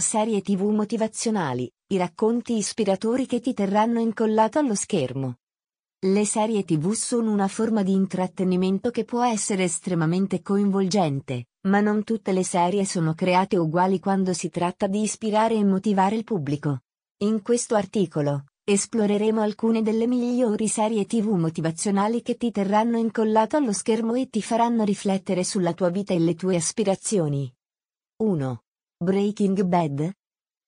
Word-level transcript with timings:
Serie 0.00 0.40
TV 0.40 0.62
motivazionali, 0.70 1.70
i 1.88 1.96
racconti 1.96 2.56
ispiratori 2.56 3.26
che 3.26 3.40
ti 3.40 3.54
terranno 3.54 4.00
incollato 4.00 4.58
allo 4.58 4.74
schermo. 4.74 5.36
Le 6.02 6.24
serie 6.24 6.64
TV 6.64 6.92
sono 6.92 7.30
una 7.30 7.46
forma 7.46 7.82
di 7.82 7.92
intrattenimento 7.92 8.90
che 8.90 9.04
può 9.04 9.22
essere 9.22 9.64
estremamente 9.64 10.40
coinvolgente, 10.40 11.48
ma 11.68 11.80
non 11.80 12.04
tutte 12.04 12.32
le 12.32 12.42
serie 12.42 12.86
sono 12.86 13.12
create 13.12 13.58
uguali 13.58 13.98
quando 13.98 14.32
si 14.32 14.48
tratta 14.48 14.86
di 14.86 15.02
ispirare 15.02 15.54
e 15.54 15.64
motivare 15.64 16.16
il 16.16 16.24
pubblico. 16.24 16.80
In 17.18 17.42
questo 17.42 17.74
articolo, 17.74 18.44
esploreremo 18.64 19.42
alcune 19.42 19.82
delle 19.82 20.06
migliori 20.06 20.68
serie 20.68 21.04
TV 21.04 21.34
motivazionali 21.34 22.22
che 22.22 22.36
ti 22.36 22.50
terranno 22.50 22.96
incollato 22.96 23.58
allo 23.58 23.72
schermo 23.72 24.14
e 24.14 24.30
ti 24.30 24.40
faranno 24.40 24.84
riflettere 24.84 25.44
sulla 25.44 25.74
tua 25.74 25.90
vita 25.90 26.14
e 26.14 26.18
le 26.18 26.34
tue 26.34 26.56
aspirazioni. 26.56 27.52
1. 28.22 28.62
Breaking 29.02 29.62
Bad 29.62 30.12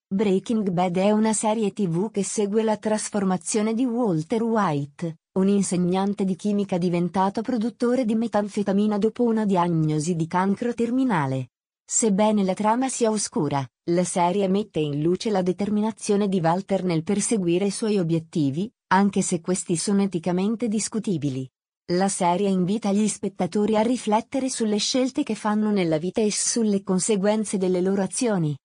Breaking 0.08 0.70
Bad 0.70 0.96
è 0.96 1.10
una 1.10 1.34
serie 1.34 1.70
tv 1.74 2.10
che 2.10 2.24
segue 2.24 2.62
la 2.62 2.78
trasformazione 2.78 3.74
di 3.74 3.84
Walter 3.84 4.42
White, 4.42 5.18
un 5.32 5.48
insegnante 5.48 6.24
di 6.24 6.34
chimica 6.34 6.78
diventato 6.78 7.42
produttore 7.42 8.06
di 8.06 8.14
metanfetamina 8.14 8.96
dopo 8.96 9.24
una 9.24 9.44
diagnosi 9.44 10.16
di 10.16 10.26
cancro 10.26 10.72
terminale. 10.72 11.50
Sebbene 11.84 12.42
la 12.42 12.54
trama 12.54 12.88
sia 12.88 13.10
oscura, 13.10 13.62
la 13.90 14.04
serie 14.04 14.48
mette 14.48 14.80
in 14.80 15.02
luce 15.02 15.28
la 15.28 15.42
determinazione 15.42 16.26
di 16.26 16.40
Walter 16.40 16.84
nel 16.84 17.02
perseguire 17.02 17.66
i 17.66 17.70
suoi 17.70 17.98
obiettivi, 17.98 18.72
anche 18.94 19.20
se 19.20 19.42
questi 19.42 19.76
sono 19.76 20.00
eticamente 20.00 20.68
discutibili. 20.68 21.46
La 21.90 22.08
serie 22.08 22.48
invita 22.48 22.92
gli 22.92 23.08
spettatori 23.08 23.76
a 23.76 23.82
riflettere 23.82 24.48
sulle 24.48 24.76
scelte 24.76 25.24
che 25.24 25.34
fanno 25.34 25.72
nella 25.72 25.98
vita 25.98 26.20
e 26.20 26.30
sulle 26.30 26.84
conseguenze 26.84 27.58
delle 27.58 27.80
loro 27.80 28.02
azioni. 28.02 28.56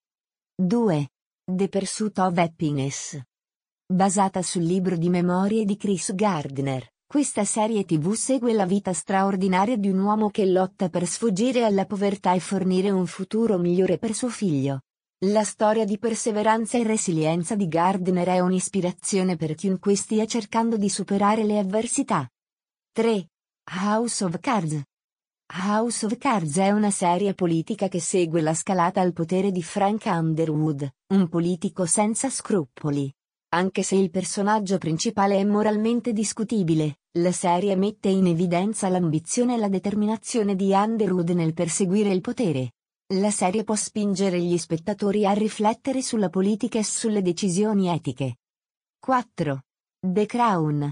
2. 0.55 1.09
The 1.43 1.67
Pursuit 1.67 2.15
of 2.19 2.37
Happiness. 2.37 3.19
Basata 3.91 4.43
sul 4.43 4.61
libro 4.61 4.95
di 4.97 5.09
memorie 5.09 5.65
di 5.65 5.77
Chris 5.77 6.13
Gardner, 6.13 6.87
questa 7.07 7.43
serie 7.43 7.85
tv 7.85 8.13
segue 8.13 8.53
la 8.53 8.67
vita 8.67 8.93
straordinaria 8.93 9.77
di 9.77 9.89
un 9.89 9.97
uomo 9.97 10.29
che 10.29 10.45
lotta 10.45 10.89
per 10.89 11.07
sfuggire 11.07 11.63
alla 11.63 11.87
povertà 11.87 12.33
e 12.33 12.39
fornire 12.39 12.91
un 12.91 13.07
futuro 13.07 13.57
migliore 13.57 13.97
per 13.97 14.13
suo 14.13 14.29
figlio. 14.29 14.81
La 15.25 15.43
storia 15.43 15.85
di 15.85 15.97
perseveranza 15.97 16.77
e 16.77 16.83
resilienza 16.83 17.55
di 17.55 17.67
Gardner 17.67 18.27
è 18.27 18.39
un'ispirazione 18.41 19.37
per 19.37 19.55
chiunque 19.55 19.95
stia 19.95 20.27
cercando 20.27 20.77
di 20.77 20.87
superare 20.87 21.43
le 21.43 21.57
avversità. 21.57 22.29
3. 22.97 23.27
House 23.83 24.23
of 24.23 24.39
Cards. 24.39 24.81
House 25.53 26.03
of 26.03 26.17
Cards 26.17 26.57
è 26.57 26.71
una 26.71 26.89
serie 26.89 27.35
politica 27.35 27.89
che 27.89 27.99
segue 27.99 28.41
la 28.41 28.55
scalata 28.55 29.01
al 29.01 29.13
potere 29.13 29.51
di 29.51 29.61
Frank 29.61 30.05
Underwood, 30.05 30.89
un 31.13 31.29
politico 31.29 31.85
senza 31.85 32.31
scrupoli. 32.31 33.13
Anche 33.49 33.83
se 33.83 33.93
il 33.93 34.09
personaggio 34.09 34.79
principale 34.79 35.37
è 35.37 35.43
moralmente 35.43 36.11
discutibile, 36.11 37.01
la 37.19 37.31
serie 37.31 37.75
mette 37.75 38.09
in 38.09 38.25
evidenza 38.25 38.89
l'ambizione 38.89 39.53
e 39.53 39.57
la 39.59 39.69
determinazione 39.69 40.55
di 40.55 40.71
Underwood 40.71 41.29
nel 41.29 41.53
perseguire 41.53 42.09
il 42.09 42.21
potere. 42.21 42.71
La 43.13 43.29
serie 43.29 43.63
può 43.63 43.75
spingere 43.75 44.41
gli 44.41 44.57
spettatori 44.57 45.23
a 45.23 45.33
riflettere 45.33 46.01
sulla 46.01 46.29
politica 46.29 46.79
e 46.79 46.83
sulle 46.83 47.21
decisioni 47.21 47.89
etiche. 47.89 48.37
4. 48.97 49.61
The 49.99 50.25
Crown. 50.25 50.91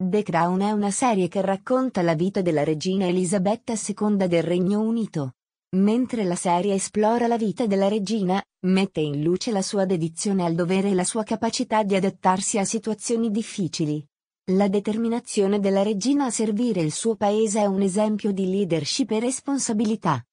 The 0.00 0.22
Crown 0.22 0.60
è 0.60 0.70
una 0.70 0.92
serie 0.92 1.26
che 1.26 1.40
racconta 1.40 2.02
la 2.02 2.14
vita 2.14 2.40
della 2.40 2.62
regina 2.62 3.08
Elisabetta 3.08 3.72
II 3.72 4.28
del 4.28 4.44
Regno 4.44 4.78
Unito. 4.80 5.32
Mentre 5.74 6.22
la 6.22 6.36
serie 6.36 6.74
esplora 6.74 7.26
la 7.26 7.36
vita 7.36 7.66
della 7.66 7.88
regina, 7.88 8.40
mette 8.66 9.00
in 9.00 9.24
luce 9.24 9.50
la 9.50 9.60
sua 9.60 9.86
dedizione 9.86 10.44
al 10.44 10.54
dovere 10.54 10.90
e 10.90 10.94
la 10.94 11.02
sua 11.02 11.24
capacità 11.24 11.82
di 11.82 11.96
adattarsi 11.96 12.58
a 12.58 12.64
situazioni 12.64 13.32
difficili. 13.32 14.00
La 14.52 14.68
determinazione 14.68 15.58
della 15.58 15.82
regina 15.82 16.26
a 16.26 16.30
servire 16.30 16.80
il 16.80 16.92
suo 16.92 17.16
paese 17.16 17.62
è 17.62 17.66
un 17.66 17.82
esempio 17.82 18.30
di 18.30 18.48
leadership 18.48 19.10
e 19.10 19.18
responsabilità. 19.18 20.24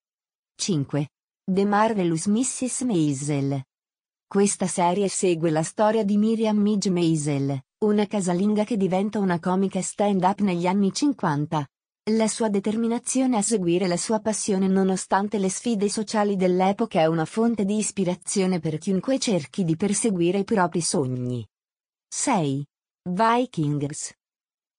5. 0.58 1.10
The 1.44 1.66
Marvelous 1.66 2.28
Mrs. 2.28 2.82
Maisel. 2.82 3.64
Questa 4.36 4.68
serie 4.68 5.08
segue 5.08 5.50
la 5.50 5.64
storia 5.64 6.04
di 6.04 6.18
Miriam 6.18 6.58
Midge 6.58 6.90
Maisel, 6.90 7.58
una 7.86 8.06
casalinga 8.06 8.66
che 8.66 8.76
diventa 8.76 9.18
una 9.20 9.40
comica 9.40 9.82
stand-up 9.82 10.42
negli 10.42 10.68
anni 10.68 10.92
50. 10.92 11.66
La 12.12 12.28
sua 12.28 12.50
determinazione 12.50 13.38
a 13.38 13.42
seguire 13.42 13.88
la 13.88 13.96
sua 13.96 14.20
passione 14.20 14.68
nonostante 14.68 15.38
le 15.38 15.50
sfide 15.50 15.88
sociali 15.88 16.36
dell'epoca 16.36 17.00
è 17.00 17.06
una 17.06 17.24
fonte 17.24 17.64
di 17.64 17.78
ispirazione 17.78 18.60
per 18.60 18.78
chiunque 18.78 19.20
cerchi 19.20 19.64
di 19.64 19.78
perseguire 19.78 20.40
i 20.40 20.44
propri 20.44 20.82
sogni. 20.82 21.48
6. 22.10 22.66
Vikings. 23.10 24.14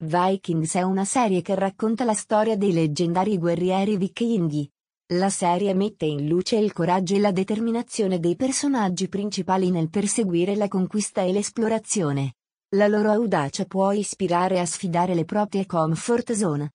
Vikings 0.04 0.74
è 0.74 0.82
una 0.82 1.06
serie 1.06 1.40
che 1.40 1.54
racconta 1.54 2.04
la 2.04 2.12
storia 2.12 2.58
dei 2.58 2.74
leggendari 2.74 3.38
guerrieri 3.38 3.96
vichinghi. 3.96 4.70
La 5.10 5.30
serie 5.30 5.72
mette 5.72 6.04
in 6.04 6.26
luce 6.26 6.56
il 6.56 6.72
coraggio 6.72 7.14
e 7.14 7.20
la 7.20 7.30
determinazione 7.30 8.18
dei 8.18 8.34
personaggi 8.34 9.08
principali 9.08 9.70
nel 9.70 9.88
perseguire 9.88 10.56
la 10.56 10.66
conquista 10.66 11.22
e 11.22 11.30
l'esplorazione. 11.30 12.34
La 12.70 12.88
loro 12.88 13.12
audacia 13.12 13.66
può 13.66 13.92
ispirare 13.92 14.58
a 14.58 14.66
sfidare 14.66 15.14
le 15.14 15.24
proprie 15.24 15.64
comfort 15.64 16.32
zone. 16.32 16.72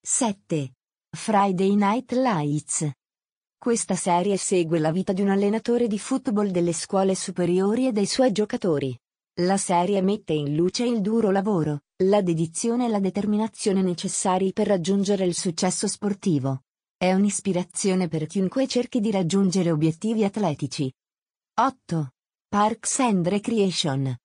7. 0.00 0.72
Friday 1.10 1.74
Night 1.74 2.12
Lights. 2.12 2.88
Questa 3.58 3.96
serie 3.96 4.36
segue 4.36 4.78
la 4.78 4.92
vita 4.92 5.12
di 5.12 5.22
un 5.22 5.30
allenatore 5.30 5.88
di 5.88 5.98
football 5.98 6.50
delle 6.50 6.72
scuole 6.72 7.16
superiori 7.16 7.88
e 7.88 7.92
dei 7.92 8.06
suoi 8.06 8.30
giocatori. 8.30 8.96
La 9.40 9.56
serie 9.56 10.00
mette 10.00 10.32
in 10.32 10.54
luce 10.54 10.84
il 10.84 11.00
duro 11.00 11.32
lavoro, 11.32 11.80
la 12.04 12.22
dedizione 12.22 12.86
e 12.86 12.88
la 12.88 13.00
determinazione 13.00 13.82
necessari 13.82 14.52
per 14.52 14.68
raggiungere 14.68 15.24
il 15.24 15.34
successo 15.34 15.88
sportivo. 15.88 16.60
È 17.04 17.12
un'ispirazione 17.12 18.08
per 18.08 18.24
chiunque 18.24 18.66
cerchi 18.66 18.98
di 18.98 19.10
raggiungere 19.10 19.70
obiettivi 19.70 20.24
atletici. 20.24 20.90
8. 21.60 22.08
Parks 22.48 22.98
and 23.00 23.28
Recreation. 23.28 24.16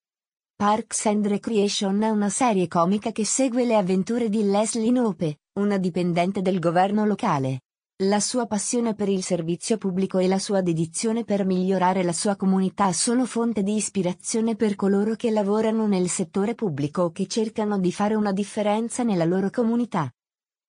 Parks 0.56 1.06
and 1.08 1.28
Recreation 1.28 2.02
è 2.02 2.10
una 2.10 2.30
serie 2.30 2.70
comica 2.70 3.12
che 3.12 3.26
segue 3.26 3.66
le 3.66 3.76
avventure 3.76 4.30
di 4.30 4.44
Leslie 4.44 4.92
Nope, 4.92 5.40
una 5.60 5.78
dipendente 5.78 6.42
del 6.42 6.60
governo 6.60 7.04
locale. 7.04 7.64
La 8.04 8.22
sua 8.22 8.46
passione 8.46 8.96
per 8.96 9.10
il 9.10 9.24
servizio 9.24 9.78
pubblico 9.78 10.18
e 10.18 10.30
la 10.30 10.40
sua 10.40 10.62
dedizione 10.62 11.26
per 11.26 11.44
migliorare 11.44 12.02
la 12.04 12.14
sua 12.14 12.38
comunità 12.38 12.94
sono 12.94 13.26
fonte 13.26 13.62
di 13.62 13.76
ispirazione 13.76 14.56
per 14.56 14.76
coloro 14.76 15.16
che 15.16 15.32
lavorano 15.32 15.86
nel 15.86 16.08
settore 16.08 16.56
pubblico 16.56 17.02
o 17.02 17.12
che 17.12 17.28
cercano 17.28 17.78
di 17.78 17.92
fare 17.92 18.16
una 18.16 18.32
differenza 18.32 19.04
nella 19.04 19.26
loro 19.26 19.50
comunità. 19.50 20.10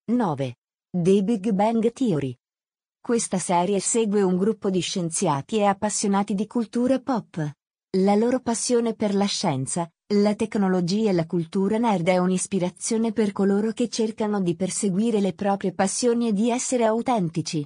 9. 0.07 0.57
The 0.93 1.23
Big 1.23 1.53
Bang 1.53 1.93
Theory. 1.93 2.37
Questa 3.01 3.39
serie 3.39 3.79
segue 3.79 4.23
un 4.23 4.37
gruppo 4.37 4.71
di 4.71 4.81
scienziati 4.81 5.59
e 5.59 5.63
appassionati 5.63 6.35
di 6.35 6.49
cultura 6.49 6.99
pop. 6.99 7.49
La 7.99 8.17
loro 8.17 8.41
passione 8.41 8.95
per 8.95 9.15
la 9.15 9.27
scienza, 9.27 9.89
la 10.15 10.35
tecnologia 10.35 11.11
e 11.11 11.13
la 11.13 11.27
cultura 11.27 11.79
nerd 11.79 12.09
è 12.09 12.19
un'ispirazione 12.19 13.13
per 13.13 13.31
coloro 13.31 13.71
che 13.71 13.89
cercano 13.89 14.41
di 14.41 14.57
perseguire 14.57 15.21
le 15.21 15.33
proprie 15.33 15.73
passioni 15.73 16.27
e 16.27 16.33
di 16.33 16.51
essere 16.51 16.87
autentici. 16.87 17.65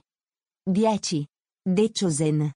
10. 0.62 1.26
The 1.62 1.90
Chosen. 1.92 2.50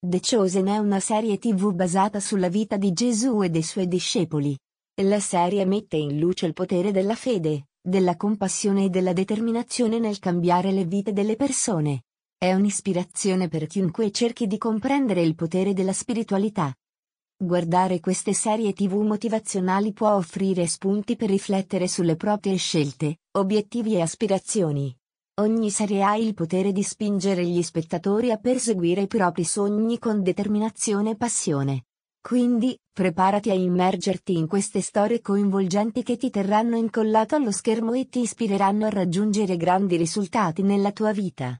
The 0.00 0.20
Chosen 0.20 0.68
è 0.68 0.78
una 0.78 1.00
serie 1.00 1.36
tv 1.36 1.74
basata 1.74 2.18
sulla 2.18 2.48
vita 2.48 2.78
di 2.78 2.94
Gesù 2.94 3.42
e 3.42 3.50
dei 3.50 3.62
suoi 3.62 3.86
discepoli. 3.86 4.58
La 5.02 5.20
serie 5.20 5.66
mette 5.66 5.98
in 5.98 6.18
luce 6.18 6.46
il 6.46 6.54
potere 6.54 6.92
della 6.92 7.14
fede, 7.14 7.67
della 7.80 8.16
compassione 8.16 8.84
e 8.84 8.88
della 8.88 9.12
determinazione 9.12 9.98
nel 9.98 10.18
cambiare 10.18 10.72
le 10.72 10.84
vite 10.84 11.12
delle 11.12 11.36
persone. 11.36 12.02
È 12.36 12.52
un'ispirazione 12.52 13.48
per 13.48 13.66
chiunque 13.66 14.10
cerchi 14.10 14.46
di 14.46 14.58
comprendere 14.58 15.22
il 15.22 15.34
potere 15.34 15.72
della 15.72 15.92
spiritualità. 15.92 16.72
Guardare 17.36 18.00
queste 18.00 18.32
serie 18.32 18.72
tv 18.72 19.02
motivazionali 19.02 19.92
può 19.92 20.14
offrire 20.14 20.66
spunti 20.66 21.16
per 21.16 21.30
riflettere 21.30 21.88
sulle 21.88 22.16
proprie 22.16 22.56
scelte, 22.56 23.18
obiettivi 23.38 23.94
e 23.94 24.00
aspirazioni. 24.00 24.96
Ogni 25.40 25.70
serie 25.70 26.02
ha 26.02 26.16
il 26.16 26.34
potere 26.34 26.72
di 26.72 26.82
spingere 26.82 27.44
gli 27.44 27.62
spettatori 27.62 28.32
a 28.32 28.38
perseguire 28.38 29.02
i 29.02 29.06
propri 29.06 29.44
sogni 29.44 29.98
con 29.98 30.22
determinazione 30.22 31.10
e 31.10 31.16
passione. 31.16 31.84
Quindi, 32.28 32.78
preparati 32.92 33.48
a 33.48 33.54
immergerti 33.54 34.36
in 34.36 34.46
queste 34.48 34.82
storie 34.82 35.22
coinvolgenti 35.22 36.02
che 36.02 36.18
ti 36.18 36.28
terranno 36.28 36.76
incollato 36.76 37.36
allo 37.36 37.50
schermo 37.50 37.94
e 37.94 38.10
ti 38.10 38.20
ispireranno 38.20 38.84
a 38.84 38.90
raggiungere 38.90 39.56
grandi 39.56 39.96
risultati 39.96 40.60
nella 40.60 40.92
tua 40.92 41.12
vita. 41.12 41.56